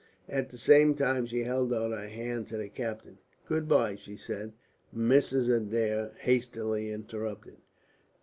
At 0.27 0.49
the 0.49 0.57
same 0.57 0.95
time 0.95 1.27
she 1.27 1.43
held 1.43 1.71
out 1.71 1.91
her 1.91 2.07
hand 2.07 2.47
to 2.47 2.57
the 2.57 2.69
captain. 2.69 3.19
"Good 3.47 3.67
bye," 3.67 3.93
she 3.95 4.17
said. 4.17 4.53
Mrs. 4.97 5.47
Adair 5.47 6.13
hastily 6.21 6.91
interrupted. 6.91 7.57